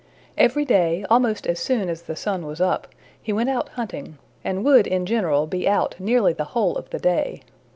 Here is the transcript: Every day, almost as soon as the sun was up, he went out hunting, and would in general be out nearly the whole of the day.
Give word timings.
Every 0.35 0.65
day, 0.65 1.05
almost 1.11 1.45
as 1.45 1.59
soon 1.59 1.87
as 1.87 2.01
the 2.01 2.15
sun 2.15 2.43
was 2.47 2.59
up, 2.59 2.87
he 3.21 3.31
went 3.31 3.51
out 3.51 3.69
hunting, 3.69 4.17
and 4.43 4.65
would 4.65 4.87
in 4.87 5.05
general 5.05 5.45
be 5.45 5.69
out 5.69 5.93
nearly 5.99 6.33
the 6.33 6.43
whole 6.57 6.75
of 6.75 6.89
the 6.89 6.97
day. 6.97 7.43